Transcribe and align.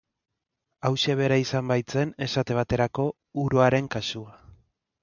Hauxe 0.89 1.15
bera 1.19 1.37
izan 1.43 1.69
baitzen, 1.73 2.15
esate 2.27 2.59
baterako, 2.61 3.07
uroaren 3.45 3.97
kasua. 3.99 4.37